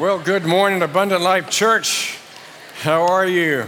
[0.00, 2.16] Well, good morning, Abundant Life Church.
[2.80, 3.66] How are you?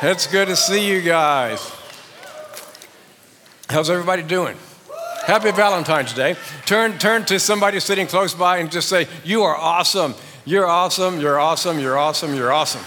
[0.00, 1.58] It's good to see you guys.
[3.68, 4.56] How's everybody doing?
[5.26, 6.36] Happy Valentine's Day.
[6.66, 10.14] Turn, turn to somebody sitting close by and just say, You are awesome.
[10.44, 11.18] You're awesome.
[11.18, 11.80] You're awesome.
[11.80, 12.36] You're awesome.
[12.36, 12.84] You're awesome.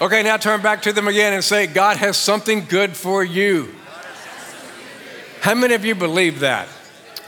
[0.00, 3.74] Okay, now turn back to them again and say, God has something good for you.
[5.42, 6.68] How many of you believe that?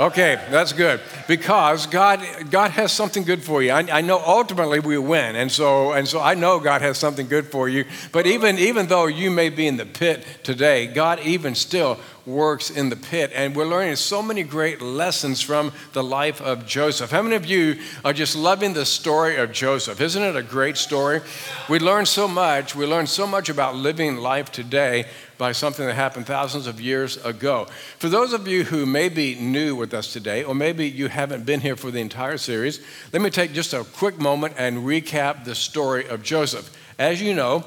[0.01, 3.73] Okay, that's good because God, God has something good for you.
[3.73, 7.27] I, I, know ultimately we win, and so and so I know God has something
[7.27, 7.85] good for you.
[8.13, 12.71] But even even though you may be in the pit today, God even still works
[12.71, 17.11] in the pit, and we're learning so many great lessons from the life of Joseph.
[17.11, 20.01] How many of you are just loving the story of Joseph?
[20.01, 21.23] Isn't it a great story?
[21.69, 22.77] We learn so much.
[22.77, 25.07] We learn so much about living life today
[25.39, 27.67] by something that happened thousands of years ago.
[27.99, 31.47] For those of you who may be new with us today, or maybe you haven't
[31.47, 32.81] been here for the entire series,
[33.13, 36.77] let me take just a quick moment and recap the story of Joseph.
[36.99, 37.65] As you know,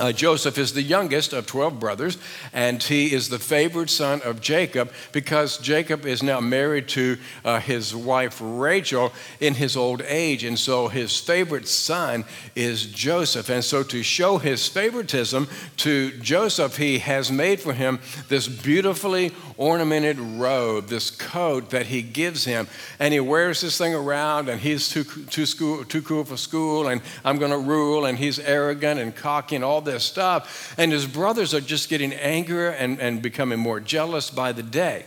[0.00, 2.16] uh, Joseph is the youngest of 12 brothers,
[2.52, 7.60] and he is the favored son of Jacob because Jacob is now married to uh,
[7.60, 10.42] his wife Rachel in his old age.
[10.42, 12.24] And so his favorite son
[12.56, 13.50] is Joseph.
[13.50, 19.32] And so to show his favoritism to Joseph, he has made for him this beautifully
[19.58, 22.66] ornamented robe, this coat that he gives him.
[22.98, 26.88] And he wears this thing around, and he's too, too, school, too cool for school,
[26.88, 30.74] and I'm going to rule, and he's arrogant and cocky and all this stuff.
[30.78, 35.06] And his brothers are just getting angrier and, and becoming more jealous by the day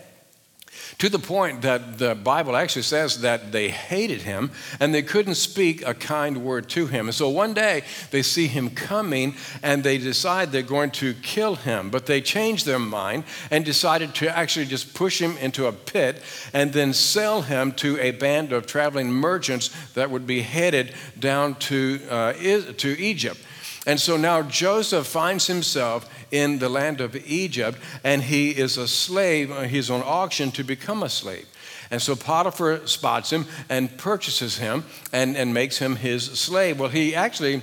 [1.00, 5.36] to the point that the Bible actually says that they hated him and they couldn't
[5.36, 7.08] speak a kind word to him.
[7.08, 11.56] And so one day they see him coming and they decide they're going to kill
[11.56, 11.90] him.
[11.90, 16.22] But they changed their mind and decided to actually just push him into a pit
[16.54, 21.56] and then sell him to a band of traveling merchants that would be headed down
[21.56, 23.40] to, uh, to Egypt.
[23.86, 28.88] And so now Joseph finds himself in the land of Egypt and he is a
[28.88, 29.52] slave.
[29.52, 31.48] Uh, he's on auction to become a slave.
[31.92, 36.80] And so Potiphar spots him and purchases him and, and makes him his slave.
[36.80, 37.62] Well, he actually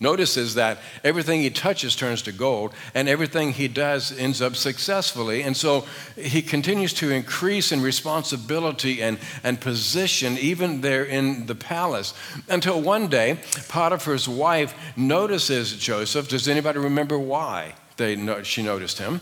[0.00, 5.42] notices that everything he touches turns to gold and everything he does ends up successfully.
[5.42, 5.84] And so
[6.16, 12.14] he continues to increase in responsibility and, and position, even there in the palace,
[12.48, 16.28] until one day Potiphar's wife notices Joseph.
[16.28, 19.20] Does anybody remember why they, she noticed him?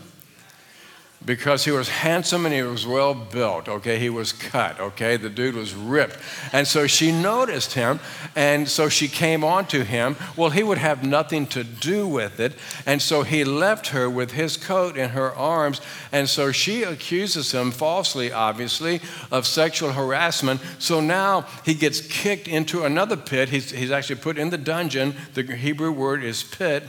[1.25, 3.97] Because he was handsome and he was well built, okay?
[3.97, 5.17] He was cut, okay?
[5.17, 6.17] The dude was ripped.
[6.51, 7.99] And so she noticed him,
[8.35, 10.15] and so she came on to him.
[10.37, 12.53] Well, he would have nothing to do with it,
[12.85, 15.81] and so he left her with his coat in her arms,
[16.11, 20.61] and so she accuses him falsely, obviously, of sexual harassment.
[20.79, 23.49] So now he gets kicked into another pit.
[23.49, 25.15] He's, he's actually put in the dungeon.
[25.33, 26.83] The Hebrew word is pit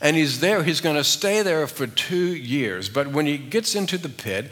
[0.00, 2.88] and he's there, he's going to stay there for two years.
[2.88, 4.50] But when he gets into the pit,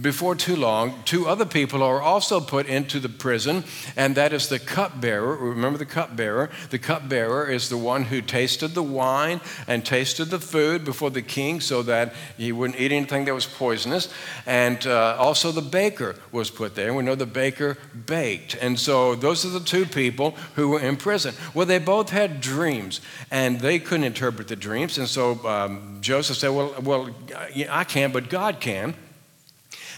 [0.00, 3.64] before too long, two other people are also put into the prison,
[3.96, 5.36] and that is the cupbearer.
[5.36, 6.50] Remember the cupbearer?
[6.70, 11.22] The cupbearer is the one who tasted the wine and tasted the food before the
[11.22, 14.12] king so that he wouldn't eat anything that was poisonous.
[14.46, 16.94] And uh, also the baker was put there.
[16.94, 18.56] We know the baker baked.
[18.60, 21.34] And so those are the two people who were in prison.
[21.52, 24.96] Well, they both had dreams, and they couldn't interpret the dreams.
[24.96, 27.10] And so um, Joseph said, Well, well,
[27.68, 28.94] I can, but God can.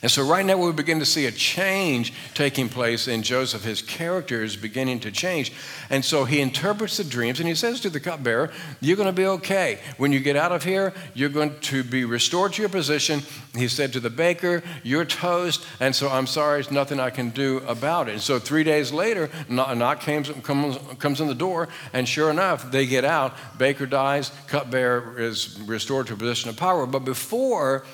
[0.02, 3.64] And so, right now, we begin to see a change taking place in Joseph.
[3.64, 5.52] His character is beginning to change.
[5.90, 9.12] And so, he interprets the dreams and he says to the cupbearer, You're going to
[9.12, 9.78] be okay.
[9.96, 13.22] When you get out of here, you're going to be restored to your position.
[13.54, 15.64] He said to the baker, You're toast.
[15.80, 18.12] And so, I'm sorry, there's nothing I can do about it.
[18.12, 21.68] And so, three days later, a knock comes, comes, comes in the door.
[21.92, 23.34] And sure enough, they get out.
[23.58, 26.86] Baker dies, cupbearer is restored to a position of power.
[26.86, 27.84] But before,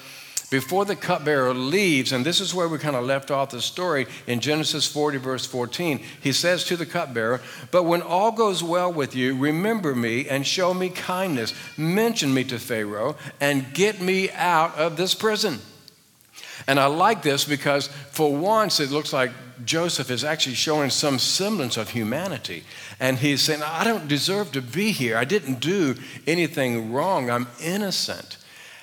[0.52, 4.06] before the cupbearer leaves, and this is where we kind of left off the story
[4.26, 7.40] in Genesis 40, verse 14, he says to the cupbearer,
[7.70, 11.54] But when all goes well with you, remember me and show me kindness.
[11.78, 15.58] Mention me to Pharaoh and get me out of this prison.
[16.66, 19.30] And I like this because for once it looks like
[19.64, 22.64] Joseph is actually showing some semblance of humanity.
[23.00, 25.16] And he's saying, I don't deserve to be here.
[25.16, 25.94] I didn't do
[26.26, 27.30] anything wrong.
[27.30, 28.36] I'm innocent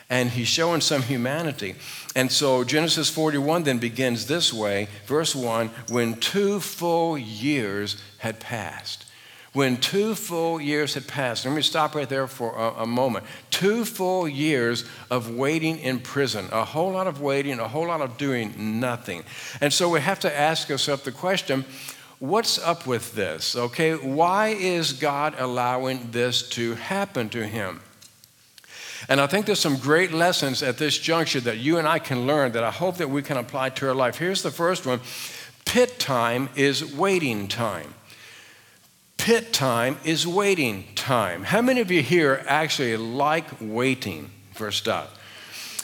[0.10, 1.76] and he's showing some humanity.
[2.16, 8.40] And so Genesis 41 then begins this way, verse 1 when two full years had
[8.40, 9.06] passed.
[9.54, 13.26] when two full years had passed, let me stop right there for a, a, moment.
[13.50, 18.00] Two full years of waiting in prison, a whole lot of waiting, a whole lot
[18.00, 19.24] of doing nothing.
[19.60, 21.66] And so we have to ask ourselves the question
[22.20, 23.56] what's up with this?
[23.56, 27.82] Okay, why is God allowing this to happen to him?
[29.08, 32.28] And I think there's some great lessons at this juncture that you and I can
[32.28, 34.18] learn that I hope that we can apply to our life.
[34.18, 35.00] Here's the first one
[35.66, 37.94] pit time is waiting time.
[39.18, 41.44] Pit time is waiting time.
[41.44, 45.19] How many of you here actually like waiting for stuff?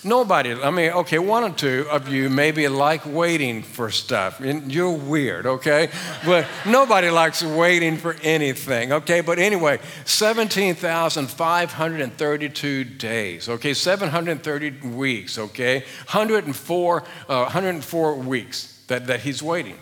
[0.06, 4.40] Nobody, I mean, okay, one or two of you maybe like waiting for stuff.
[4.40, 5.90] You're weird, okay?
[6.24, 9.22] But nobody likes waiting for anything, okay?
[9.22, 13.74] But anyway, 17,532 days, okay?
[13.74, 15.80] 730 weeks, okay?
[15.80, 19.78] 104, uh, 104 weeks that, that he's waiting.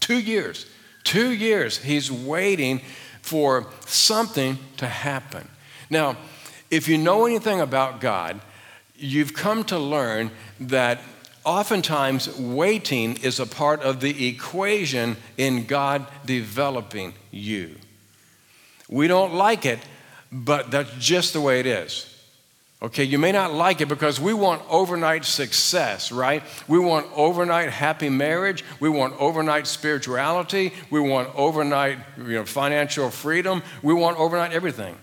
[0.00, 0.66] Two years.
[1.04, 2.80] Two years he's waiting
[3.22, 5.48] for something to happen.
[5.88, 6.16] Now,
[6.68, 8.40] if you know anything about God,
[8.98, 11.00] you've come to learn that
[11.44, 17.76] oftentimes waiting is a part of the equation in God developing you.
[18.88, 19.78] We don't like it,
[20.32, 22.12] but that's just the way it is.
[22.82, 26.42] Okay, you may not like it because we want overnight success, right?
[26.68, 28.64] We want overnight happy marriage.
[28.80, 30.74] We want overnight spirituality.
[30.90, 33.62] We want overnight you know, financial freedom.
[33.82, 34.94] We want overnight everything.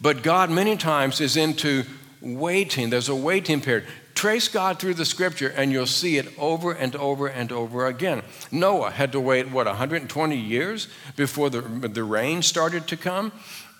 [0.00, 1.84] But God, many times, is into
[2.24, 2.90] waiting.
[2.90, 3.86] There's a waiting period.
[4.14, 8.22] Trace God through the scripture and you'll see it over and over and over again.
[8.50, 13.32] Noah had to wait, what, 120 years before the, the rain started to come?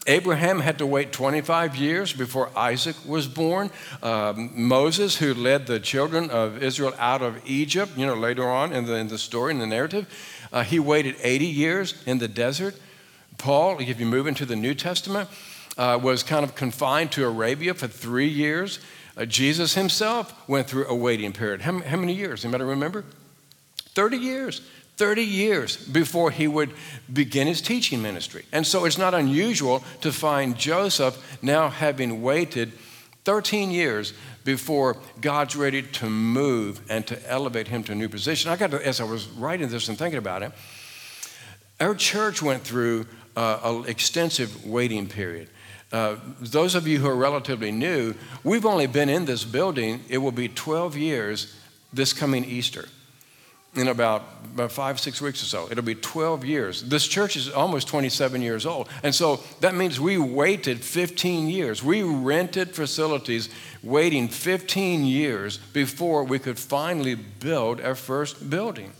[0.06, 3.70] Abraham had to wait 25 years before Isaac was born.
[4.02, 8.72] Um, Moses, who led the children of Israel out of Egypt, you know, later on
[8.72, 10.06] in the, in the story, in the narrative,
[10.52, 12.78] uh, he waited 80 years in the desert.
[13.38, 15.30] Paul, if you move into the New Testament,
[15.76, 18.78] uh, was kind of confined to Arabia for three years.
[19.16, 21.62] Uh, Jesus himself went through a waiting period.
[21.62, 22.44] How, how many years?
[22.44, 23.04] Anybody remember?
[23.94, 24.60] 30 years.
[24.96, 26.72] 30 years before he would
[27.12, 28.44] begin his teaching ministry.
[28.52, 32.72] And so it's not unusual to find Joseph now having waited
[33.24, 34.12] 13 years
[34.44, 38.50] before God's ready to move and to elevate him to a new position.
[38.50, 40.52] I got to, as I was writing this and thinking about it,
[41.80, 43.06] our church went through
[43.36, 45.48] uh, an extensive waiting period.
[45.94, 48.12] Uh, those of you who are relatively new,
[48.42, 51.54] we've only been in this building, it will be 12 years
[51.92, 52.88] this coming Easter
[53.76, 54.24] in about,
[54.54, 55.68] about five, six weeks or so.
[55.70, 56.82] It'll be 12 years.
[56.82, 58.88] This church is almost 27 years old.
[59.04, 61.80] And so that means we waited 15 years.
[61.80, 63.48] We rented facilities
[63.84, 68.90] waiting 15 years before we could finally build our first building.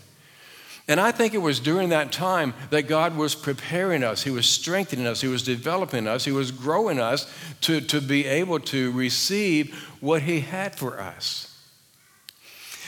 [0.87, 4.23] And I think it was during that time that God was preparing us.
[4.23, 5.21] He was strengthening us.
[5.21, 6.25] He was developing us.
[6.25, 11.51] He was growing us to, to be able to receive what He had for us.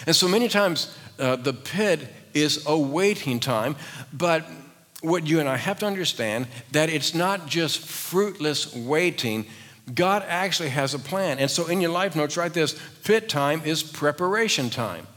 [0.06, 3.76] And so many times, uh, the pit is a waiting time,
[4.14, 4.46] but
[5.02, 9.48] what you and I have to understand that it's not just fruitless waiting.
[9.94, 11.40] God actually has a plan.
[11.40, 15.08] And so in your life notes, write this pit time is preparation time.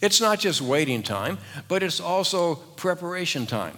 [0.00, 3.76] It's not just waiting time, but it's also preparation time.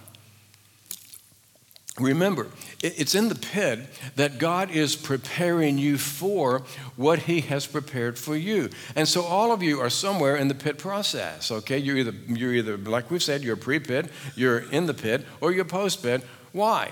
[2.00, 2.48] Remember,
[2.82, 3.78] it's in the pit
[4.16, 6.64] that God is preparing you for
[6.96, 8.70] what He has prepared for you.
[8.96, 11.78] And so all of you are somewhere in the pit process, okay?
[11.78, 15.52] You're either, you're either like we've said, you're pre pit, you're in the pit, or
[15.52, 16.24] you're post pit.
[16.50, 16.90] Why?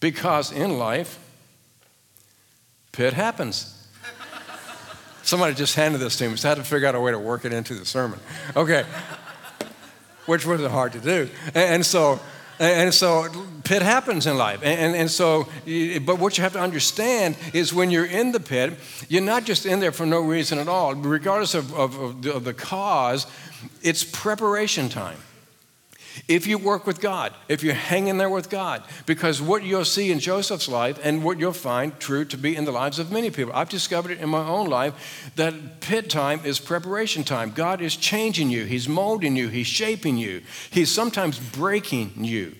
[0.00, 1.18] Because in life,
[2.92, 3.77] pit happens.
[5.28, 7.18] Somebody just handed this to me, so I had to figure out a way to
[7.18, 8.18] work it into the sermon.
[8.56, 8.86] Okay.
[10.24, 11.28] Which wasn't hard to do.
[11.48, 12.18] And, and so,
[12.58, 13.26] and so
[13.62, 14.60] pit happens in life.
[14.62, 15.46] And, and, and, so,
[16.06, 18.72] but what you have to understand is when you're in the pit,
[19.10, 20.94] you're not just in there for no reason at all.
[20.94, 23.26] Regardless of, of, of, the, of the cause,
[23.82, 25.18] it's preparation time.
[26.26, 29.84] If you work with God, if you hang in there with God, because what you'll
[29.84, 33.12] see in Joseph's life and what you'll find true to be in the lives of
[33.12, 33.52] many people.
[33.54, 37.50] I've discovered it in my own life that pit time is preparation time.
[37.50, 42.54] God is changing you, He's molding you, He's shaping you, He's sometimes breaking you.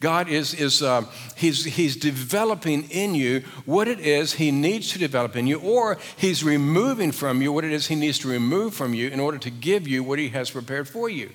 [0.00, 4.98] God is, is uh, he's, he's developing in you what it is He needs to
[4.98, 8.74] develop in you, or He's removing from you what it is He needs to remove
[8.74, 11.30] from you in order to give you what He has prepared for you.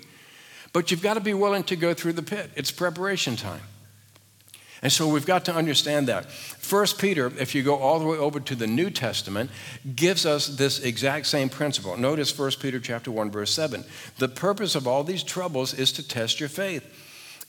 [0.73, 2.51] But you've got to be willing to go through the pit.
[2.55, 3.61] It's preparation time.
[4.81, 6.31] And so we've got to understand that.
[6.31, 9.49] First Peter, if you go all the way over to the New Testament,
[9.95, 11.97] gives us this exact same principle.
[11.97, 13.83] Notice 1 Peter chapter 1, verse 7.
[14.19, 16.85] The purpose of all these troubles is to test your faith.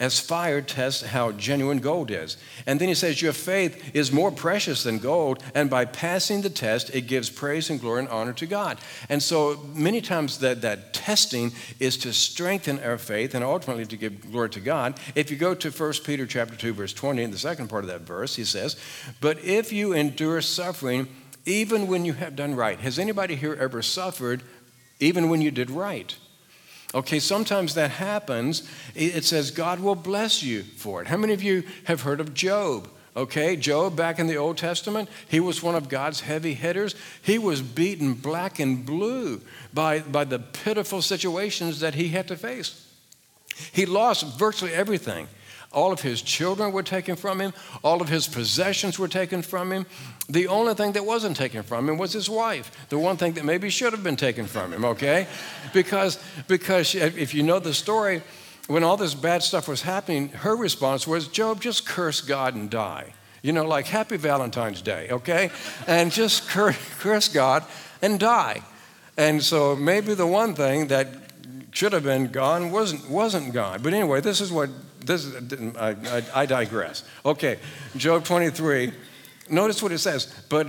[0.01, 2.37] As fire tests how genuine gold is.
[2.67, 6.51] And then he says, Your faith is more precious than gold, and by passing the
[6.51, 8.81] test, it gives praise and glory and honor to God.
[9.09, 13.97] And so many times that, that testing is to strengthen our faith and ultimately to
[13.97, 14.99] give glory to God.
[15.15, 17.91] If you go to 1 Peter chapter 2, verse 20, in the second part of
[17.91, 18.77] that verse, he says,
[19.21, 21.07] But if you endure suffering,
[21.47, 22.79] even when you have done right.
[22.81, 24.43] Has anybody here ever suffered
[24.99, 26.15] even when you did right?
[26.93, 28.69] Okay, sometimes that happens.
[28.95, 31.09] It says God will bless you for it.
[31.09, 32.89] How many of you have heard of Job?
[33.17, 36.95] Okay, Job back in the Old Testament, he was one of God's heavy hitters.
[37.23, 39.41] He was beaten black and blue
[39.75, 42.87] by, by the pitiful situations that he had to face.
[43.73, 45.29] He lost virtually everything.
[45.73, 47.53] All of his children were taken from him,
[47.85, 49.87] all of his possessions were taken from him.
[50.29, 53.45] The only thing that wasn't taken from him was his wife, the one thing that
[53.45, 55.29] maybe should have been taken from him, okay?
[55.73, 58.23] Because, because if you know the story,
[58.67, 62.69] when all this bad stuff was happening, her response was, Job, just curse God and
[62.69, 63.15] die.
[63.43, 65.51] You know, like Happy Valentine's Day, okay?
[65.87, 67.65] And just curse God
[68.03, 68.63] and die.
[69.17, 71.09] And so maybe the one thing that
[71.73, 73.83] should have been gone wasn't, wasn't gone.
[73.83, 74.71] But anyway, this is what
[75.05, 77.05] this is, I, I, I digress.
[77.25, 77.59] Okay,
[77.97, 78.93] Job 23.
[79.51, 80.33] Notice what it says.
[80.49, 80.69] But,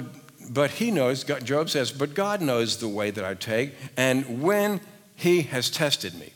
[0.49, 4.81] but he knows, Job says, but God knows the way that I take, and when
[5.15, 6.33] he has tested me.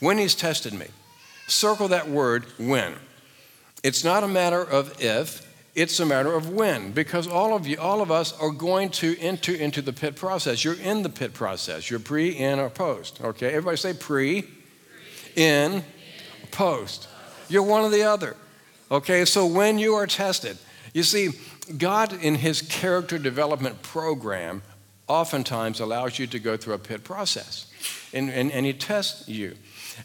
[0.00, 0.86] When he's tested me.
[1.46, 2.94] Circle that word, when.
[3.82, 7.76] It's not a matter of if, it's a matter of when, because all of you,
[7.78, 10.64] all of us are going to enter into the pit process.
[10.64, 11.90] You're in the pit process.
[11.90, 13.20] You're pre, in, or post.
[13.20, 14.50] Okay, everybody say pre, pre.
[15.34, 15.84] in,
[16.54, 17.08] post.
[17.48, 18.36] You're one or the other.
[18.90, 20.56] Okay, so when you are tested,
[20.92, 21.30] you see,
[21.76, 24.62] God in His character development program
[25.06, 27.66] oftentimes allows you to go through a pit process,
[28.14, 29.56] and, and, and He tests you.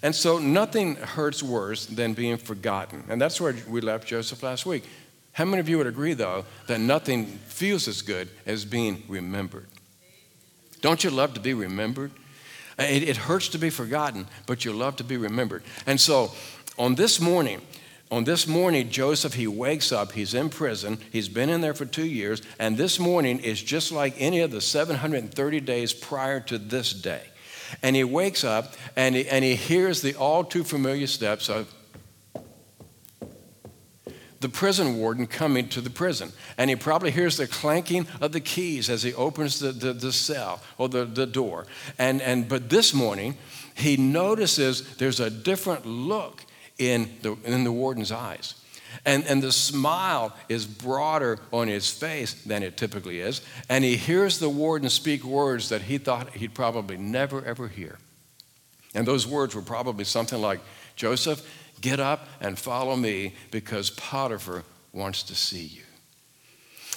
[0.01, 3.03] And so nothing hurts worse than being forgotten.
[3.09, 4.83] And that's where we left Joseph last week.
[5.33, 9.67] How many of you would agree, though, that nothing feels as good as being remembered?
[10.81, 12.11] Don't you love to be remembered?
[12.79, 15.63] It, it hurts to be forgotten, but you love to be remembered.
[15.85, 16.31] And so
[16.77, 17.61] on this morning,
[18.11, 21.85] on this morning, Joseph, he wakes up, he's in prison, he's been in there for
[21.85, 26.57] two years, and this morning is just like any of the 730 days prior to
[26.57, 27.21] this day.
[27.83, 31.71] And he wakes up and he, and he hears the all too familiar steps of
[34.39, 36.31] the prison warden coming to the prison.
[36.57, 40.13] And he probably hears the clanking of the keys as he opens the, the, the
[40.13, 41.65] cell or the, the door.
[41.97, 43.37] And, and, but this morning,
[43.75, 46.43] he notices there's a different look
[46.77, 48.55] in the, in the warden's eyes.
[49.05, 53.41] And, and the smile is broader on his face than it typically is.
[53.69, 57.99] And he hears the warden speak words that he thought he'd probably never, ever hear.
[58.95, 60.59] And those words were probably something like
[60.95, 61.47] Joseph,
[61.81, 65.83] Get up and follow me because Potiphar wants to see you.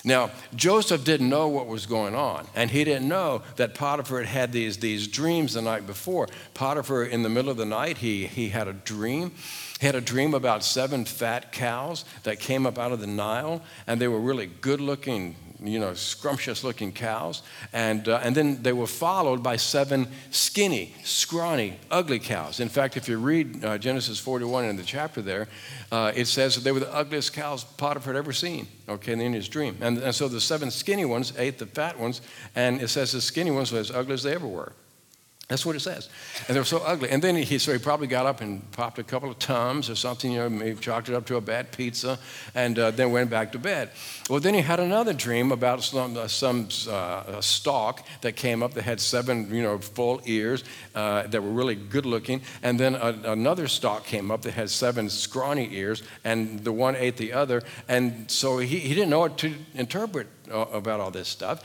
[0.04, 4.26] Now, Joseph didn't know what was going on, and he didn't know that Potiphar had
[4.26, 6.28] had these, these dreams the night before.
[6.54, 9.32] Potiphar, in the middle of the night, he, he had a dream.
[9.78, 13.62] He had a dream about seven fat cows that came up out of the Nile,
[13.86, 17.42] and they were really good looking, you know, scrumptious looking cows.
[17.72, 22.60] And, uh, and then they were followed by seven skinny, scrawny, ugly cows.
[22.60, 25.48] In fact, if you read uh, Genesis 41 in the chapter there,
[25.90, 29.32] uh, it says that they were the ugliest cows Potiphar had ever seen, okay, in
[29.32, 29.76] his dream.
[29.80, 32.20] And, and so the seven skinny ones ate the fat ones,
[32.54, 34.72] and it says the skinny ones were as ugly as they ever were.
[35.48, 36.08] That's what it says.
[36.48, 37.10] And they were so ugly.
[37.10, 39.94] And then he, so he probably got up and popped a couple of Tums or
[39.96, 42.18] something, you know, maybe chalked it up to a bad pizza,
[42.54, 43.90] and uh, then went back to bed.
[44.30, 48.72] Well, then he had another dream about some, uh, some uh, stalk that came up
[48.74, 52.40] that had seven, you know, full ears uh, that were really good looking.
[52.62, 56.96] And then a, another stalk came up that had seven scrawny ears, and the one
[56.96, 57.62] ate the other.
[57.88, 61.62] And so he, he didn't know what to interpret uh, about all this stuff.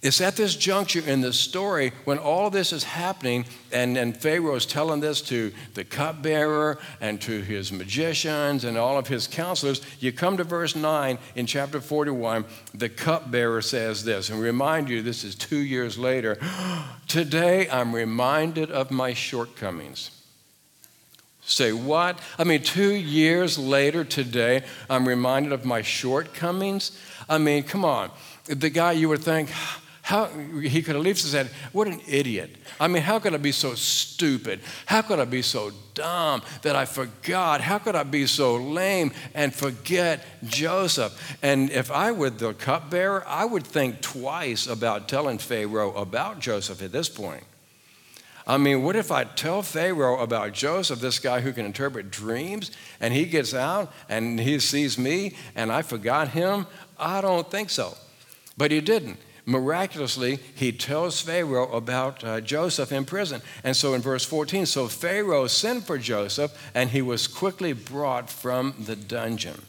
[0.00, 4.16] It's at this juncture in the story when all of this is happening, and, and
[4.16, 9.26] Pharaoh is telling this to the cupbearer and to his magicians and all of his
[9.26, 9.80] counselors.
[9.98, 15.02] You come to verse 9 in chapter 41, the cupbearer says this, and remind you
[15.02, 16.38] this is two years later.
[17.08, 20.12] Today I'm reminded of my shortcomings.
[21.42, 22.20] Say what?
[22.38, 26.96] I mean, two years later today, I'm reminded of my shortcomings?
[27.26, 28.10] I mean, come on.
[28.44, 29.48] The guy you would think,
[30.08, 32.56] how, he could have least said, What an idiot.
[32.80, 34.60] I mean, how could I be so stupid?
[34.86, 37.60] How could I be so dumb that I forgot?
[37.60, 41.36] How could I be so lame and forget Joseph?
[41.42, 46.80] And if I were the cupbearer, I would think twice about telling Pharaoh about Joseph
[46.80, 47.44] at this point.
[48.46, 52.70] I mean, what if I tell Pharaoh about Joseph, this guy who can interpret dreams,
[52.98, 56.66] and he gets out and he sees me and I forgot him?
[56.98, 57.94] I don't think so.
[58.56, 59.18] But he didn't.
[59.48, 63.40] Miraculously, he tells Pharaoh about uh, Joseph in prison.
[63.64, 68.28] And so in verse 14, so Pharaoh sent for Joseph, and he was quickly brought
[68.28, 69.62] from the dungeon.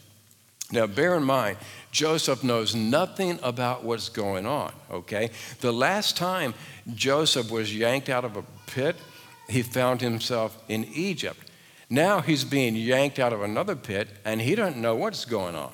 [0.70, 1.56] Now, bear in mind,
[1.92, 5.30] Joseph knows nothing about what's going on, okay?
[5.62, 6.52] The last time
[6.94, 8.96] Joseph was yanked out of a pit,
[9.48, 11.50] he found himself in Egypt.
[11.88, 15.72] Now he's being yanked out of another pit, and he doesn't know what's going on.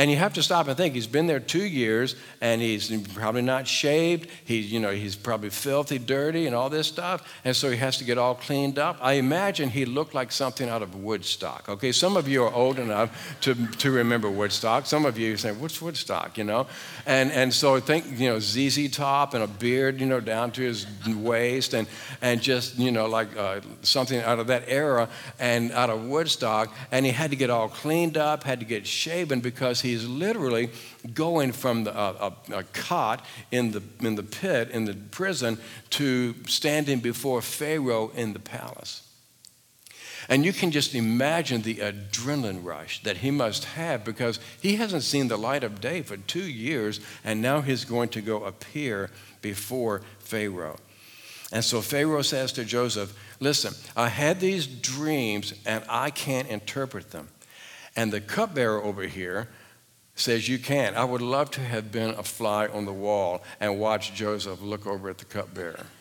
[0.00, 0.94] And you have to stop and think.
[0.94, 4.30] He's been there two years, and he's probably not shaved.
[4.46, 7.22] He's, you know, he's probably filthy, dirty, and all this stuff.
[7.44, 8.96] And so he has to get all cleaned up.
[9.02, 11.68] I imagine he looked like something out of Woodstock.
[11.68, 14.86] Okay, some of you are old enough to, to remember Woodstock.
[14.86, 16.66] Some of you say, "What's Woodstock?" You know,
[17.04, 20.62] and and so think, you know, ZZ Top and a beard, you know, down to
[20.62, 21.86] his waist, and
[22.22, 26.74] and just you know like uh, something out of that era and out of Woodstock.
[26.90, 30.70] And he had to get all cleaned up, had to get shaven because he's literally
[31.12, 35.58] going from the, uh, a, a, cot in the, in the pit, in the prison,
[35.90, 39.02] to standing before Pharaoh in the palace.
[40.28, 45.02] And you can just imagine the adrenaline rush that he must have because he hasn't
[45.02, 49.10] seen the light of day for two years, and now he's going to go appear
[49.42, 50.76] before Pharaoh.
[51.52, 57.10] And so Pharaoh says to Joseph, Listen, I had these dreams and I can't interpret
[57.10, 57.28] them.
[57.96, 59.48] And the cupbearer over here
[60.20, 60.94] says you can.
[60.94, 64.86] I would love to have been a fly on the wall and watch Joseph look
[64.86, 65.86] over at the cupbearer.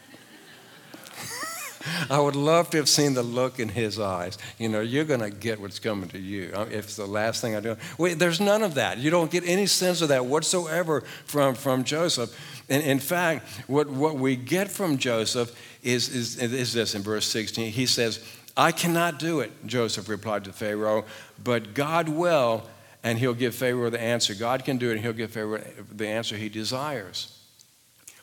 [2.10, 4.38] I would love to have seen the look in his eyes.
[4.58, 6.52] You know, you're going to get what's coming to you.
[6.54, 7.78] Uh, if it's the last thing I do.
[7.98, 8.98] Wait, there's none of that.
[8.98, 12.38] You don't get any sense of that whatsoever from, from Joseph.
[12.70, 17.26] And in fact, what, what we get from Joseph is, is, is this in verse
[17.26, 17.72] 16.
[17.72, 18.24] He says,
[18.58, 21.06] I cannot do it, Joseph replied to Pharaoh,
[21.42, 22.66] but God will
[23.04, 24.34] and he'll give Pharaoh the answer.
[24.34, 27.36] God can do it, and he'll give Pharaoh the answer he desires.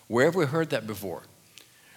[0.09, 1.23] Where have we heard that before?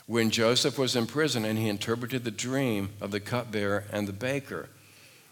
[0.07, 4.13] When Joseph was in prison and he interpreted the dream of the cupbearer and the
[4.13, 4.69] baker.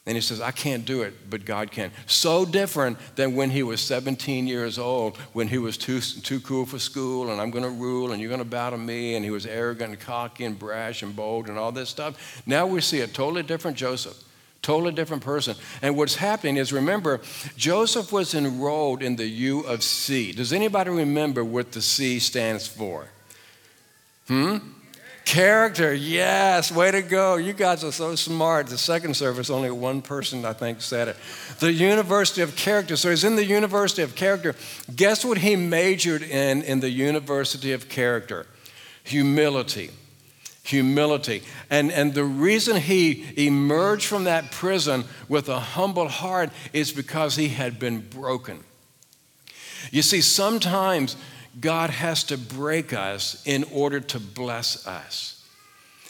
[0.05, 1.91] And he says, I can't do it, but God can.
[2.05, 6.65] So different than when he was 17 years old, when he was too, too cool
[6.65, 9.25] for school, and I'm going to rule, and you're going to bow to me, and
[9.25, 12.41] he was arrogant and cocky and brash and bold and all this stuff.
[12.45, 14.17] Now we see a totally different Joseph.
[14.67, 15.55] Totally different person.
[15.81, 17.21] And what's happening is remember,
[17.55, 20.33] Joseph was enrolled in the U of C.
[20.33, 23.07] Does anybody remember what the C stands for?
[24.27, 24.57] Hmm?
[25.23, 27.37] Character, yes, way to go.
[27.37, 28.67] You guys are so smart.
[28.67, 31.15] The second service, only one person, I think, said it.
[31.59, 32.97] The University of Character.
[32.97, 34.53] So he's in the University of Character.
[34.93, 38.45] Guess what he majored in in the University of Character?
[39.05, 39.91] Humility
[40.67, 41.43] humility.
[41.69, 47.35] And, and the reason he emerged from that prison with a humble heart is because
[47.35, 48.63] he had been broken.
[49.91, 51.15] You see, sometimes
[51.59, 55.36] God has to break us in order to bless us.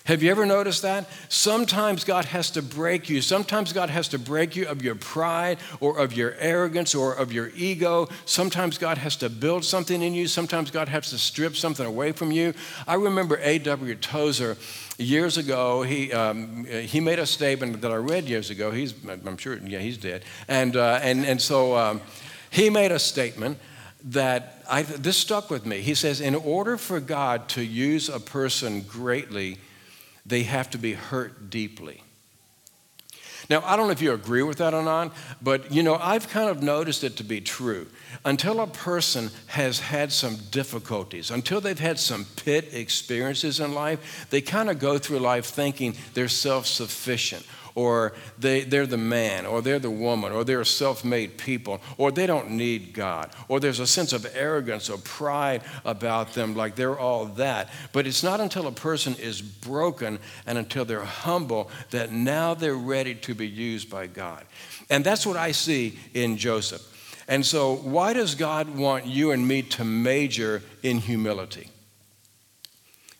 [0.08, 1.06] Have you ever noticed that?
[1.28, 3.22] Sometimes God has to break you.
[3.22, 7.34] Sometimes God has to break you of your pride or of your arrogance or of
[7.34, 8.08] your ego.
[8.24, 10.28] Sometimes God has to build something in you.
[10.28, 12.54] Sometimes God has to strip something away from you.
[12.88, 13.96] I remember A.W.
[13.96, 14.56] Tozer
[14.98, 18.72] years ago, he, um, he made a statement that I read years ago.
[18.72, 20.24] He's, I'm sure, yeah, he's dead.
[20.48, 22.00] And, uh, and, and so um,
[22.50, 23.58] he made a statement
[24.06, 25.82] that I, this stuck with me.
[25.82, 29.58] He says, In order for God to use a person greatly,
[30.28, 32.04] they have to be hurt deeply.
[33.50, 36.28] Now, I don't know if you agree with that or not, but you know, I've
[36.28, 37.88] kind of noticed it to be true.
[38.26, 44.28] Until a person has had some difficulties, until they've had some pit experiences in life,
[44.32, 47.46] they kind of go through life thinking they're self sufficient
[47.78, 52.12] or they, they're the man, or they're the woman, or they're self made people, or
[52.12, 56.74] they don't need God, or there's a sense of arrogance or pride about them, like
[56.74, 57.70] they're all that.
[57.92, 62.74] But it's not until a person is broken and until they're humble that now they're
[62.74, 64.44] ready to be used by God.
[64.90, 66.82] And that's what I see in Joseph.
[67.28, 71.70] And so, why does God want you and me to major in humility?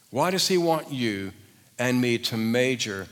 [0.10, 1.32] Why does He want you
[1.78, 3.08] and me to major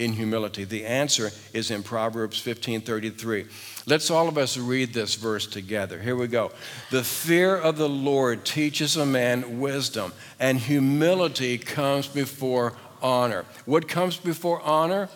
[0.00, 0.64] in humility?
[0.64, 3.46] The answer is in Proverbs 15:33.
[3.86, 6.00] Let's all of us read this verse together.
[6.00, 6.52] Here we go.
[6.90, 13.44] The fear of the Lord teaches a man wisdom, and humility comes before honor.
[13.66, 15.08] What comes before honor?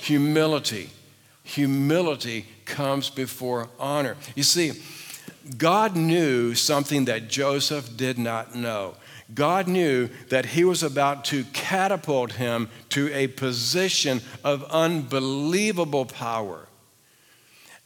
[0.00, 0.90] Humility.
[1.44, 4.16] Humility comes before honor.
[4.34, 4.72] You see,
[5.58, 8.96] God knew something that Joseph did not know.
[9.34, 16.68] God knew that He was about to catapult him to a position of unbelievable power.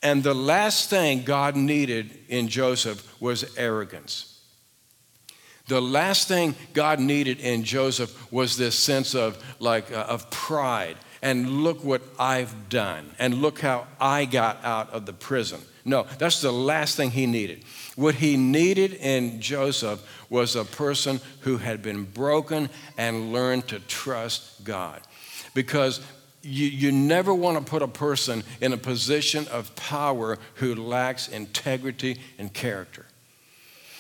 [0.03, 4.41] And the last thing God needed in Joseph was arrogance.
[5.69, 10.97] The last thing God needed in Joseph was this sense of like uh, of pride
[11.23, 15.61] and look what I've done and look how I got out of the prison.
[15.85, 17.65] No, that's the last thing he needed.
[17.97, 23.81] What he needed in Joseph was a person who had been broken and learned to
[23.81, 25.01] trust God.
[25.55, 26.01] Because
[26.43, 31.29] you, you never want to put a person in a position of power who lacks
[31.29, 33.07] integrity and character.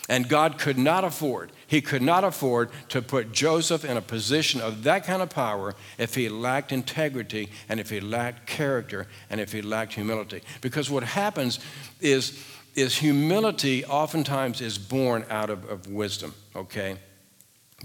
[0.09, 4.61] And God could not afford, He could not afford to put Joseph in a position
[4.61, 9.40] of that kind of power if he lacked integrity and if he lacked character and
[9.40, 10.42] if he lacked humility.
[10.62, 11.61] Because what happens
[12.00, 16.96] is, is humility oftentimes is born out of, of wisdom, okay?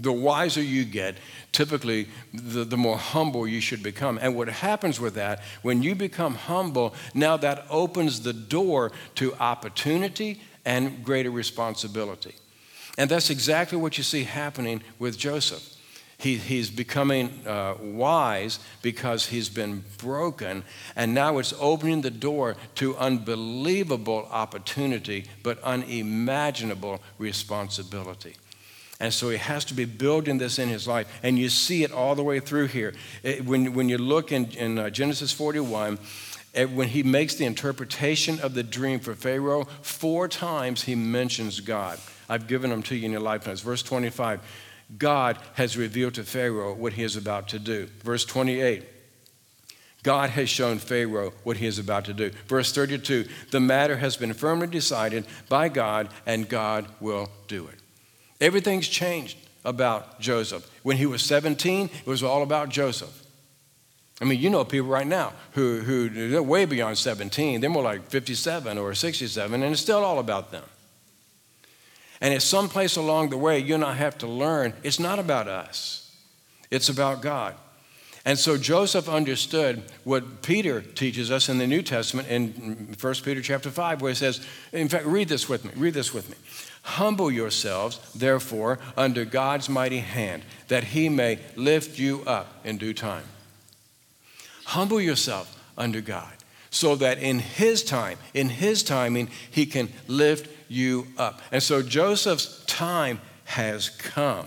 [0.00, 1.14] The wiser you get,
[1.52, 4.18] typically, the, the more humble you should become.
[4.20, 9.32] And what happens with that, when you become humble, now that opens the door to
[9.36, 12.34] opportunity and greater responsibility.
[12.96, 15.74] And that's exactly what you see happening with Joseph.
[16.18, 22.56] He, he's becoming uh, wise because he's been broken, and now it's opening the door
[22.76, 28.36] to unbelievable opportunity, but unimaginable responsibility.
[28.98, 31.06] And so he has to be building this in his life.
[31.22, 32.94] And you see it all the way through here.
[33.22, 35.98] It, when, when you look in, in uh, Genesis 41,
[36.72, 41.98] when he makes the interpretation of the dream for Pharaoh, four times he mentions God.
[42.28, 43.60] I've given them to you in your life notes.
[43.60, 44.40] Verse 25,
[44.98, 47.86] God has revealed to Pharaoh what he is about to do.
[48.02, 48.84] Verse 28,
[50.02, 52.30] God has shown Pharaoh what he is about to do.
[52.46, 57.78] Verse 32, the matter has been firmly decided by God, and God will do it.
[58.40, 60.70] Everything's changed about Joseph.
[60.84, 63.24] When he was 17, it was all about Joseph.
[64.20, 67.60] I mean, you know people right now who, who they're way beyond 17.
[67.60, 70.64] They're more like 57 or 67, and it's still all about them.
[72.20, 75.18] And at some place along the way, you and I have to learn it's not
[75.18, 76.10] about us,
[76.70, 77.54] it's about God.
[78.24, 83.40] And so Joseph understood what Peter teaches us in the New Testament in 1 Peter
[83.40, 86.36] chapter 5, where he says, in fact, read this with me, read this with me.
[86.82, 92.94] Humble yourselves, therefore, under God's mighty hand, that he may lift you up in due
[92.94, 93.24] time.
[94.64, 96.32] Humble yourself under God
[96.70, 101.40] so that in His time, in His timing, He can lift you up.
[101.52, 104.46] And so Joseph's time has come.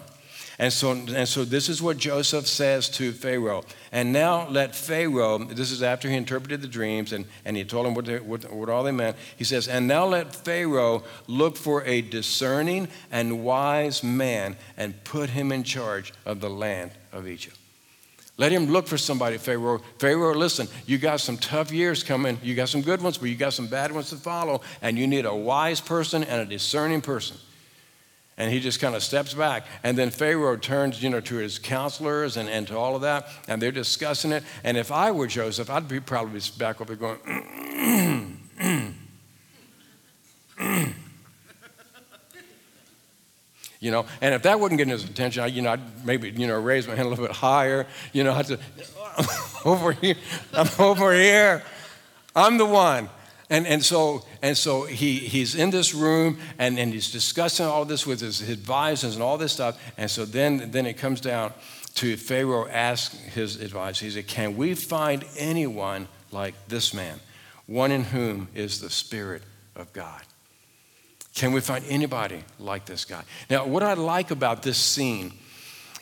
[0.59, 3.63] And so, and so this is what Joseph says to Pharaoh.
[3.93, 7.87] And now let Pharaoh, this is after he interpreted the dreams and, and he told
[7.87, 9.15] him what, they, what, what all they meant.
[9.37, 15.29] He says, And now let Pharaoh look for a discerning and wise man and put
[15.29, 17.58] him in charge of the land of Egypt.
[18.39, 19.81] Let him look for somebody, Pharaoh.
[19.97, 22.39] Pharaoh, listen, you got some tough years coming.
[22.41, 25.07] You got some good ones, but you got some bad ones to follow, and you
[25.07, 27.35] need a wise person and a discerning person.
[28.37, 29.65] And he just kind of steps back.
[29.83, 33.27] And then Pharaoh turns, you know, to his counselors and, and to all of that,
[33.49, 34.45] and they're discussing it.
[34.63, 37.19] And if I were Joseph, I'd be probably back over going,
[43.79, 44.05] you know.
[44.21, 46.87] And if that wouldn't get his attention, I, you know, I'd maybe, you know, raise
[46.87, 48.57] my hand a little bit higher, you know, I'd say,
[49.65, 50.15] over here,
[50.53, 51.63] I'm over here,
[52.35, 53.09] I'm the one.
[53.51, 57.83] And, and so, and so he, he's in this room and, and he's discussing all
[57.83, 59.81] this with his, advisors and all this stuff.
[59.97, 61.53] And so then, then it comes down
[61.95, 63.99] to Pharaoh ask his advice.
[63.99, 67.19] he said, Can we find anyone like this man,
[67.65, 69.41] one in whom is the Spirit
[69.75, 70.21] of God?
[71.35, 73.23] Can we find anybody like this guy?
[73.49, 75.33] Now, what I like about this scene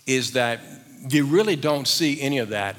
[0.05, 0.61] is that
[1.09, 2.75] you really don't see any of that.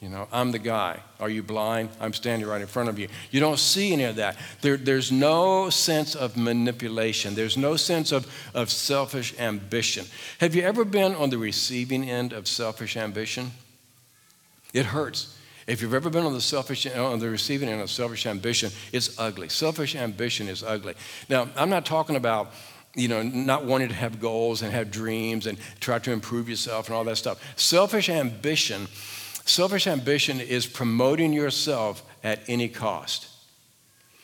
[0.00, 1.00] You know, I'm the guy.
[1.18, 1.90] Are you blind?
[2.00, 3.08] I'm standing right in front of you.
[3.30, 4.38] You don't see any of that.
[4.62, 10.06] There, there's no sense of manipulation, there's no sense of, of selfish ambition.
[10.38, 13.50] Have you ever been on the receiving end of selfish ambition?
[14.72, 15.36] It hurts.
[15.70, 18.72] If you've ever been on the selfish uh, on the receiving end of selfish ambition,
[18.92, 19.48] it's ugly.
[19.48, 20.94] Selfish ambition is ugly.
[21.28, 22.52] Now, I'm not talking about
[22.96, 26.88] you know, not wanting to have goals and have dreams and try to improve yourself
[26.88, 27.40] and all that stuff.
[27.56, 28.88] Selfish ambition,
[29.44, 33.28] selfish ambition is promoting yourself at any cost.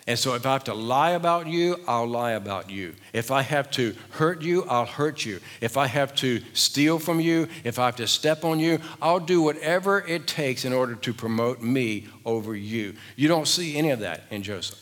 [0.09, 2.95] And so if I have to lie about you, I'll lie about you.
[3.13, 5.41] If I have to hurt you, I'll hurt you.
[5.61, 9.19] If I have to steal from you, if I have to step on you, I'll
[9.19, 12.95] do whatever it takes in order to promote me over you.
[13.17, 14.81] You don't see any of that in Joseph.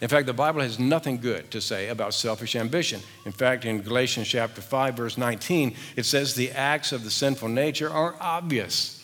[0.00, 3.00] In fact, the Bible has nothing good to say about selfish ambition.
[3.26, 7.48] In fact, in Galatians chapter 5, verse 19, it says the acts of the sinful
[7.48, 8.96] nature are obvious.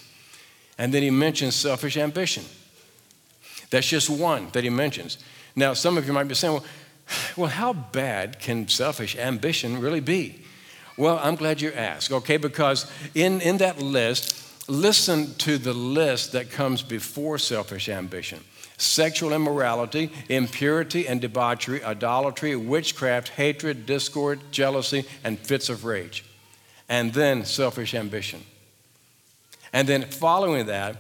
[0.79, 2.45] And then he mentions selfish ambition.
[3.71, 5.19] That's just one that he mentions.
[5.57, 6.65] Now, some of you might be saying, well,
[7.37, 10.43] well, how bad can selfish ambition really be?
[10.97, 12.37] Well, I'm glad you asked, okay?
[12.37, 18.41] Because in, in that list, listen to the list that comes before selfish ambition
[18.79, 26.27] sexual immorality, impurity and debauchery, idolatry, witchcraft, hatred, discord, jealousy, and fits of rage.
[26.87, 28.45] And then selfish ambition.
[29.73, 30.97] And then following that,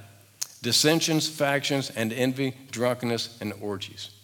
[0.62, 4.15] dissensions, factions, and envy, drunkenness, and orgies.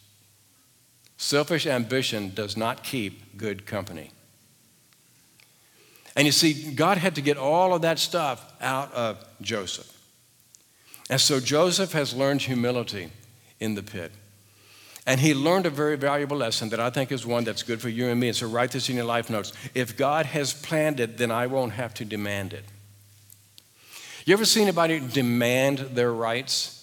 [1.22, 4.10] Selfish ambition does not keep good company.
[6.16, 9.88] And you see, God had to get all of that stuff out of Joseph.
[11.08, 13.12] And so Joseph has learned humility
[13.60, 14.10] in the pit.
[15.06, 17.88] And he learned a very valuable lesson that I think is one that's good for
[17.88, 18.26] you and me.
[18.26, 19.52] And so write this in your life notes.
[19.76, 22.64] If God has planned it, then I won't have to demand it.
[24.24, 26.81] You ever seen anybody demand their rights?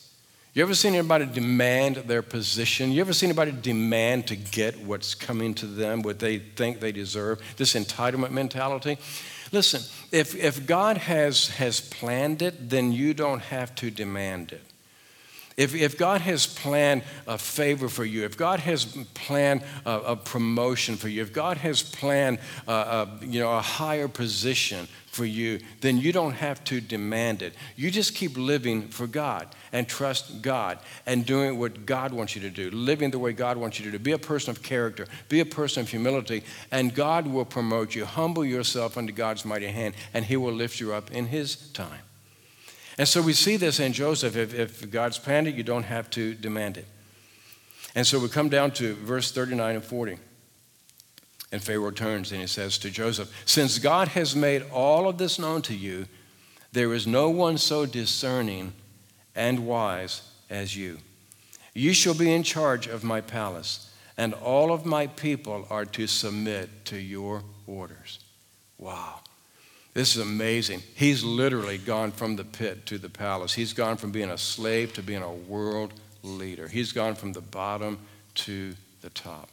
[0.54, 2.92] You ever seen anybody demand their position?
[2.92, 6.92] You ever seen anybody demand to get what's coming to them, what they think they
[6.92, 7.40] deserve?
[7.58, 8.98] This entitlement mentality.
[9.52, 9.82] Listen,
[10.12, 14.64] if, if God has, has planned it, then you don't have to demand it.
[15.56, 20.16] If, if God has planned a favor for you, if God has planned a, a
[20.16, 25.26] promotion for you, if God has planned a, a, you know, a higher position for
[25.26, 27.54] you, then you don't have to demand it.
[27.76, 32.42] You just keep living for God and trust God and doing what God wants you
[32.42, 34.00] to do, living the way God wants you to do.
[34.00, 38.06] Be a person of character, be a person of humility, and God will promote you.
[38.06, 42.02] Humble yourself under God's mighty hand, and He will lift you up in His time.
[42.98, 44.36] And so we see this in Joseph.
[44.36, 46.86] If, if God's planned it, you don't have to demand it.
[47.96, 50.18] And so we come down to verse 39 and 40.
[51.52, 55.40] And Pharaoh turns and he says to Joseph, Since God has made all of this
[55.40, 56.06] known to you,
[56.72, 58.74] there is no one so discerning
[59.36, 61.00] and wise as you.
[61.74, 66.08] You shall be in charge of my palace, and all of my people are to
[66.08, 68.20] submit to your orders.
[68.78, 69.22] Wow.
[69.94, 70.84] This is amazing.
[70.96, 73.54] He's literally gone from the pit to the palace.
[73.54, 76.68] He's gone from being a slave to being a world leader.
[76.68, 78.00] He's gone from the bottom
[78.36, 79.50] to the top.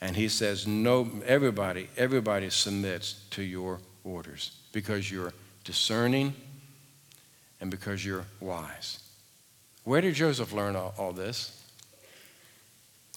[0.00, 5.32] And he says, No, everybody, everybody submits to your orders because you're
[5.64, 6.34] discerning
[7.60, 9.00] and because you're wise.
[9.84, 11.56] Where did Joseph learn all, all this?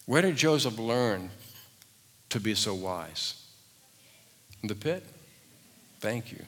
[0.05, 1.29] Where did Joseph learn
[2.29, 3.41] to be so wise?
[4.61, 5.05] In the pit?
[5.99, 6.39] Thank you.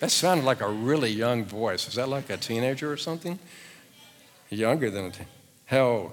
[0.00, 1.88] That sounded like a really young voice.
[1.88, 3.38] Is that like a teenager or something?
[4.48, 5.26] Younger than a teen.
[5.66, 6.12] How old?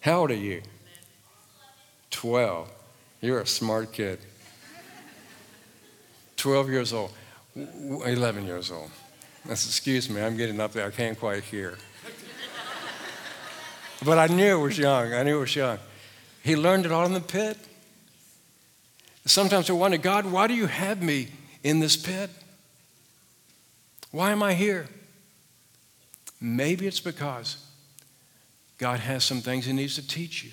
[0.00, 0.62] How old are you?
[2.14, 2.70] 12.
[3.20, 4.20] You're a smart kid.
[6.36, 7.10] 12 years old.
[7.56, 8.90] 11 years old.
[9.44, 10.86] That's, excuse me, I'm getting up there.
[10.86, 11.76] I can't quite hear.
[14.04, 15.12] but I knew it was young.
[15.12, 15.78] I knew it was young.
[16.42, 17.58] He learned it all in the pit.
[19.26, 21.28] Sometimes I wonder, God, why do you have me
[21.62, 22.30] in this pit?
[24.12, 24.86] Why am I here?
[26.40, 27.64] Maybe it's because
[28.78, 30.50] God has some things He needs to teach you.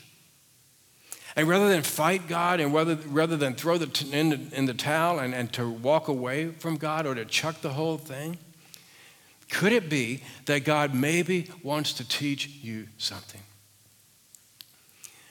[1.35, 4.65] And rather than fight God and rather, rather than throw the t- in, the, in
[4.65, 8.37] the towel and, and to walk away from God or to chuck the whole thing,
[9.49, 13.41] could it be that God maybe wants to teach you something?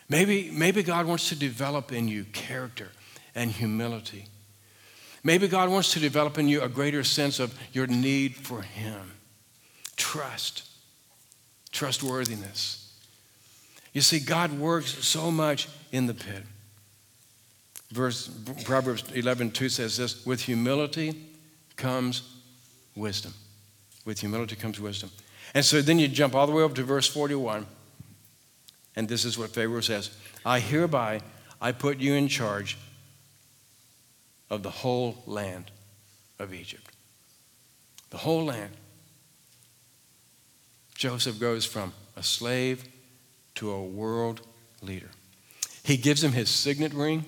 [0.08, 2.88] Maybe, maybe God wants to develop in you character
[3.34, 4.26] and humility
[5.22, 9.12] Maybe God wants to develop in you a greater sense of your need for Him.
[9.96, 10.68] Trust,
[11.72, 12.79] trustworthiness.
[13.92, 16.42] You see, God works so much in the pit.
[17.90, 18.28] Verse
[18.64, 21.26] Proverbs 11, 2 says this with humility
[21.76, 22.22] comes
[22.94, 23.34] wisdom.
[24.04, 25.10] With humility comes wisdom.
[25.54, 27.66] And so then you jump all the way up to verse 41.
[28.94, 30.10] And this is what Pharaoh says
[30.44, 31.20] I hereby
[31.60, 32.78] I put you in charge
[34.48, 35.70] of the whole land
[36.38, 36.92] of Egypt.
[38.10, 38.72] The whole land.
[40.94, 42.86] Joseph goes from a slave
[43.60, 44.40] to a world
[44.82, 45.10] leader.
[45.82, 47.24] He gives him his signet ring.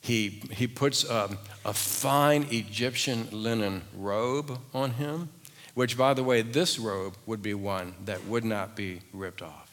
[0.00, 5.30] He, he puts a, a fine Egyptian linen robe on him,
[5.74, 9.64] which, by the way, this robe would be one that would not be ripped off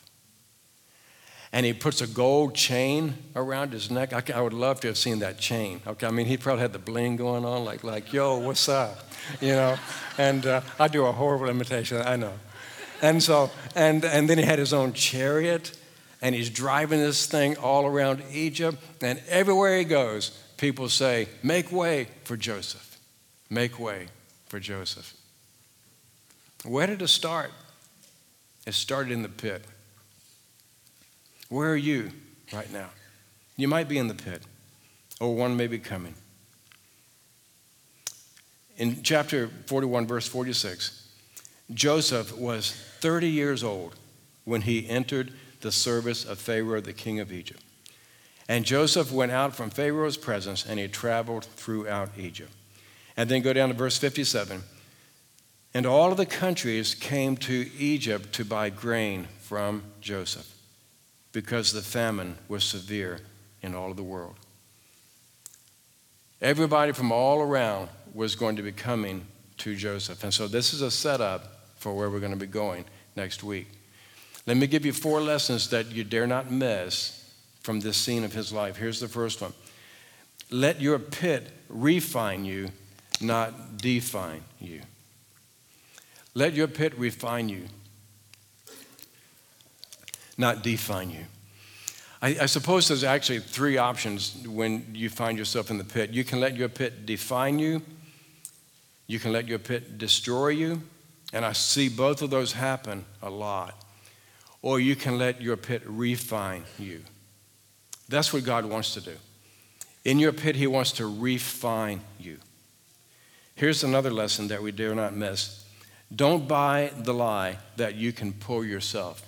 [1.53, 4.13] and he puts a gold chain around his neck.
[4.13, 5.81] I, I, would love to have seen that chain.
[5.85, 9.09] Okay, I mean, he probably had the bling going on, like, like, yo, what's up?
[9.41, 9.77] You know,
[10.17, 12.33] and uh, I do a horrible imitation, I know.
[13.01, 15.77] And so, and, and then he had his own chariot,
[16.21, 18.77] and he's driving this thing all around Egypt.
[19.01, 22.99] And everywhere he goes, people say, Make way for Joseph.
[23.49, 24.07] Make way
[24.47, 25.15] for Joseph.
[26.63, 27.51] Where did it start?
[28.67, 29.65] It started in the pit.
[31.49, 32.11] Where are you
[32.53, 32.89] right now?
[33.57, 34.43] You might be in the pit,
[35.19, 36.13] or one may be coming.
[38.77, 41.09] In chapter 41, verse 46,
[41.73, 43.95] Joseph was 30 years old
[44.45, 47.61] when he entered the service of Pharaoh, the king of Egypt.
[48.47, 52.51] And Joseph went out from Pharaoh's presence and he traveled throughout Egypt.
[53.15, 54.61] And then go down to verse 57.
[55.73, 60.53] And all of the countries came to Egypt to buy grain from Joseph
[61.31, 63.21] because the famine was severe
[63.61, 64.35] in all of the world.
[66.41, 69.25] Everybody from all around was going to be coming
[69.59, 70.23] to Joseph.
[70.23, 71.50] And so this is a setup
[71.81, 73.67] for where we're going to be going next week.
[74.45, 78.33] Let me give you four lessons that you dare not miss from this scene of
[78.33, 78.77] his life.
[78.77, 79.53] Here's the first one
[80.51, 82.69] Let your pit refine you,
[83.19, 84.81] not define you.
[86.33, 87.65] Let your pit refine you,
[90.37, 91.25] not define you.
[92.21, 96.11] I, I, suppose there's actually three options when you find yourself in the pit.
[96.11, 97.81] You can let your pit define you,
[99.07, 100.83] you can let your pit destroy you,
[101.33, 103.75] and I see both of those happen a lot.
[104.61, 107.01] Or you can let your pit refine you.
[108.09, 109.15] That's what God wants to do.
[110.03, 112.37] In your pit, He wants to refine you.
[113.55, 115.65] Here's another lesson that we dare not miss
[116.13, 119.25] don't buy the lie that you can pull yourself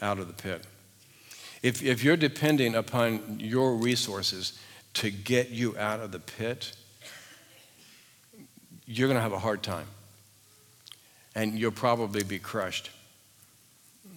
[0.00, 0.64] out of the pit.
[1.62, 4.58] If, if you're depending upon your resources
[4.94, 6.76] to get you out of the pit,
[8.86, 9.86] you're going to have a hard time.
[11.38, 12.90] And you'll probably be crushed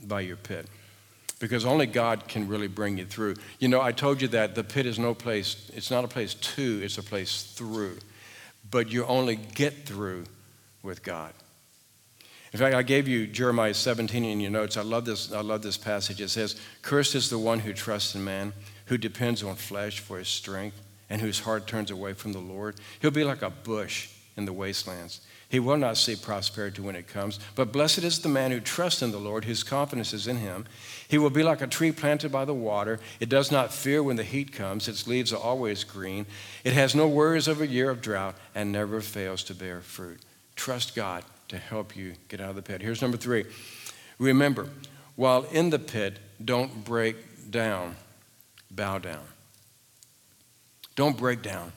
[0.04, 0.66] by your pit.
[1.38, 3.36] Because only God can really bring you through.
[3.60, 6.34] You know, I told you that the pit is no place, it's not a place
[6.34, 8.00] to, it's a place through.
[8.72, 10.26] But you only get through
[10.82, 11.34] with God.
[12.54, 14.76] In fact, I gave you Jeremiah 17 in your notes.
[14.76, 16.22] I love this, I love this passage.
[16.22, 18.54] It says, Cursed is the one who trusts in man,
[18.88, 22.78] who depends on flesh for his strength, and whose heart turns away from the Lord.
[23.00, 25.22] He'll be like a bush in the wastelands.
[25.52, 27.38] He will not see prosperity when it comes.
[27.56, 30.66] But blessed is the man who trusts in the Lord, whose confidence is in him.
[31.10, 33.02] He will be like a tree planted by the water.
[33.20, 36.26] It does not fear when the heat comes, its leaves are always green.
[36.64, 40.22] It has no worries of a year of drought and never fails to bear fruit.
[40.56, 42.82] Trust God to help you get out of the pit.
[42.82, 43.44] Here's number three
[44.20, 44.70] remember,
[45.18, 47.98] while in the pit, don't break down,
[48.72, 49.26] bow down.
[50.96, 51.74] Don't break down.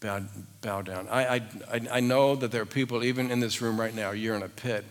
[0.00, 0.22] Bow,
[0.60, 1.08] bow down.
[1.08, 1.36] I,
[1.70, 4.42] I, I know that there are people, even in this room right now, you're in
[4.42, 4.84] a pit,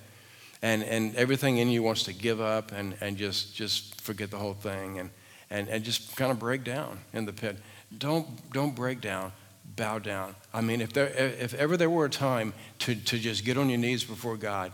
[0.62, 4.38] and, and everything in you wants to give up and, and just, just forget the
[4.38, 5.10] whole thing and,
[5.50, 7.58] and, and just kind of break down in the pit.
[7.98, 9.32] Don't, don't break down
[9.76, 10.36] bow down.
[10.54, 13.70] I mean, if, there, if ever there were a time to, to just get on
[13.70, 14.72] your knees before God,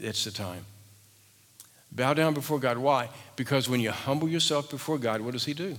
[0.00, 0.64] it's the time.
[1.92, 2.78] Bow down before God.
[2.78, 3.08] Why?
[3.36, 5.76] Because when you humble yourself before God, what does He do?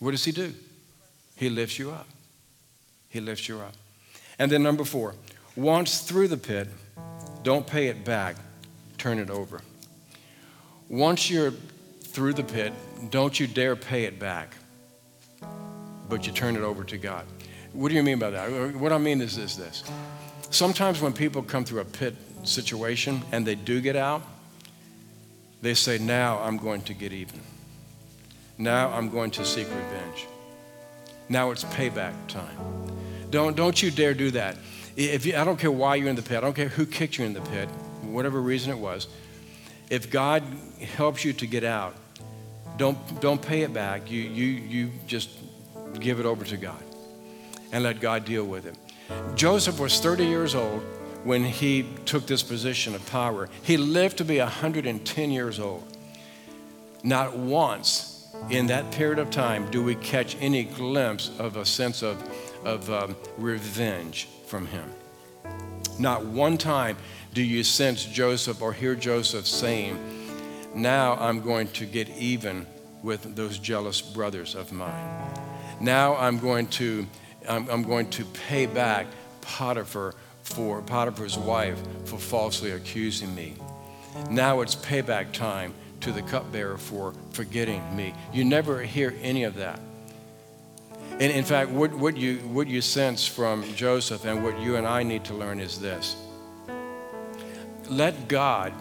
[0.00, 0.54] What does He do?
[1.36, 2.06] He lifts you up.
[3.16, 3.72] He lifts you up.
[4.38, 5.14] And then, number four,
[5.56, 6.68] once through the pit,
[7.42, 8.36] don't pay it back,
[8.98, 9.62] turn it over.
[10.90, 11.54] Once you're
[12.02, 12.74] through the pit,
[13.08, 14.54] don't you dare pay it back,
[16.10, 17.24] but you turn it over to God.
[17.72, 18.74] What do you mean by that?
[18.76, 19.82] What I mean is this, this.
[20.50, 24.20] Sometimes when people come through a pit situation and they do get out,
[25.62, 27.40] they say, Now I'm going to get even.
[28.58, 30.26] Now I'm going to seek revenge.
[31.28, 32.56] Now it's payback time.
[33.30, 34.56] Don't, don't you dare do that.
[34.96, 37.18] If you, I don't care why you're in the pit, I don't care who kicked
[37.18, 37.68] you in the pit,
[38.02, 39.08] whatever reason it was.
[39.90, 40.42] If God
[40.96, 41.94] helps you to get out,
[42.76, 44.10] don't, don't pay it back.
[44.10, 45.30] You, you, you just
[45.98, 46.82] give it over to God
[47.72, 48.76] and let God deal with it.
[49.34, 50.82] Joseph was 30 years old
[51.24, 53.48] when he took this position of power.
[53.62, 55.84] He lived to be 110 years old.
[57.02, 58.15] Not once
[58.50, 62.22] in that period of time do we catch any glimpse of a sense of,
[62.64, 64.88] of um, revenge from him.
[65.98, 66.96] Not one time
[67.34, 69.98] do you sense Joseph or hear Joseph saying,
[70.74, 72.66] Now I'm going to get even
[73.02, 75.34] with those jealous brothers of mine.
[75.80, 77.06] Now I'm going to
[77.48, 79.06] I'm, I'm going to pay back
[79.40, 83.54] Potiphar for Potiphar's wife for falsely accusing me.
[84.30, 85.74] Now it's payback time
[86.06, 88.14] to the cupbearer for forgetting me.
[88.32, 89.80] You never hear any of that.
[91.10, 94.86] And in fact, what, what, you, what you sense from Joseph and what you and
[94.86, 96.14] I need to learn is this
[97.88, 98.72] let God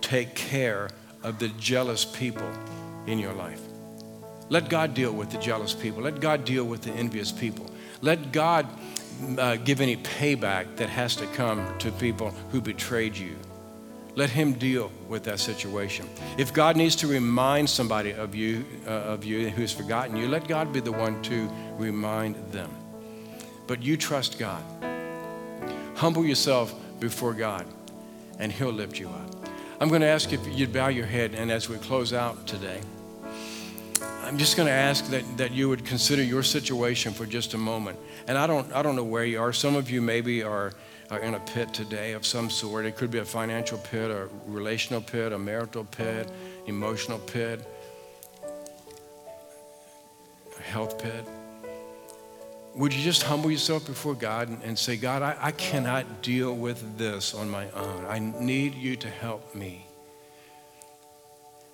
[0.00, 0.88] take care
[1.22, 2.50] of the jealous people
[3.06, 3.60] in your life.
[4.48, 6.02] Let God deal with the jealous people.
[6.02, 7.66] Let God deal with the envious people.
[8.00, 8.66] Let God
[9.36, 13.36] uh, give any payback that has to come to people who betrayed you.
[14.20, 16.06] Let Him deal with that situation.
[16.36, 20.46] If God needs to remind somebody of you, uh, of you who's forgotten you, let
[20.46, 22.70] God be the one to remind them.
[23.66, 24.62] But you trust God.
[25.94, 27.64] Humble yourself before God,
[28.38, 29.48] and He'll lift you up.
[29.80, 32.82] I'm going to ask if you'd bow your head, and as we close out today,
[34.24, 37.58] I'm just going to ask that, that you would consider your situation for just a
[37.58, 37.98] moment.
[38.28, 39.54] And I don't, I don't know where you are.
[39.54, 40.74] Some of you maybe are,
[41.10, 42.86] are in a pit today of some sort.
[42.86, 46.30] It could be a financial pit, a relational pit, a marital pit,
[46.66, 47.66] emotional pit,
[50.58, 51.24] a health pit.
[52.76, 56.54] Would you just humble yourself before God and, and say, God, I, I cannot deal
[56.54, 58.06] with this on my own.
[58.06, 59.86] I need you to help me.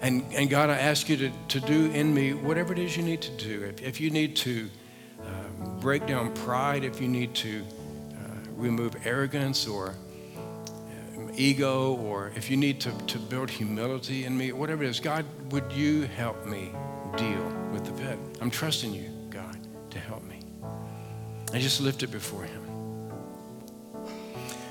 [0.01, 3.03] And, and God, I ask you to, to do in me whatever it is you
[3.03, 3.65] need to do.
[3.65, 4.71] If, if you need to
[5.21, 7.63] uh, break down pride, if you need to
[8.57, 9.95] remove arrogance or
[10.37, 15.01] uh, ego, or if you need to, to build humility in me, whatever it is,
[15.01, 16.73] God, would you help me
[17.17, 18.19] deal with the pit?
[18.41, 19.57] I'm trusting you, God,
[19.91, 20.41] to help me.
[21.53, 22.63] I just lift it before Him.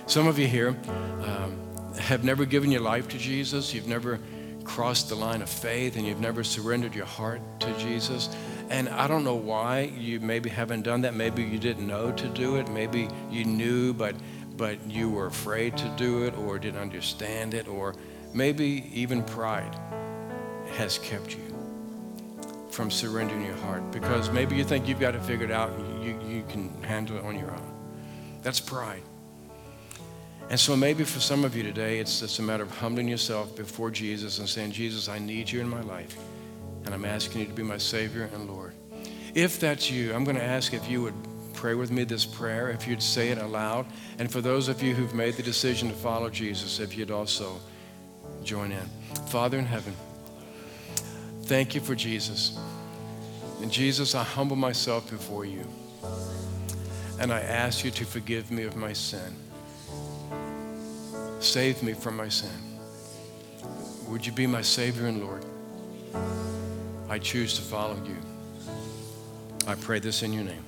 [0.07, 0.75] Some of you here
[1.23, 1.57] um,
[1.97, 3.73] have never given your life to Jesus.
[3.73, 4.19] You've never
[4.63, 8.35] crossed the line of faith and you've never surrendered your heart to Jesus.
[8.75, 11.13] And I don't know why you maybe haven't done that.
[11.13, 12.69] Maybe you didn't know to do it.
[12.69, 14.15] Maybe you knew, but
[14.57, 17.95] but you were afraid to do it or didn't understand it, or
[18.33, 19.73] maybe even pride
[20.73, 21.55] has kept you
[22.69, 26.19] from surrendering your heart because maybe you think you've got it figured out and you,
[26.27, 27.73] you can handle it on your own.
[28.41, 29.03] That's pride.
[30.49, 33.55] And so maybe for some of you today, it's just a matter of humbling yourself
[33.55, 36.17] before Jesus and saying, Jesus, I need you in my life.
[36.85, 38.73] And I'm asking you to be my Savior and Lord.
[39.33, 41.15] If that's you, I'm going to ask if you would
[41.53, 43.85] pray with me this prayer, if you'd say it aloud.
[44.19, 47.59] And for those of you who've made the decision to follow Jesus, if you'd also
[48.43, 48.87] join in.
[49.27, 49.95] Father in heaven,
[51.43, 52.57] thank you for Jesus.
[53.61, 55.65] And Jesus, I humble myself before you.
[57.19, 59.33] And I ask you to forgive me of my sin.
[61.39, 62.49] Save me from my sin.
[64.07, 65.45] Would you be my Savior and Lord?
[67.09, 68.15] I choose to follow you.
[69.67, 70.63] I pray this in your name.